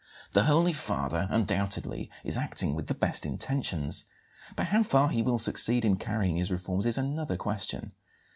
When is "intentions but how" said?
3.23-4.81